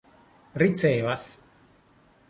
[0.55, 1.29] ricevas